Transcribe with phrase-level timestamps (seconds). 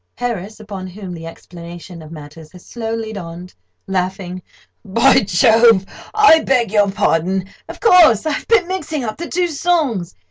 [0.17, 4.41] HARRIS (upon whom the explanation of matters has slowly dawned—laughing):
[4.83, 5.85] "By Jove!
[6.15, 7.47] I beg your pardon.
[7.69, 10.15] Of course—I've been mixing up the two songs.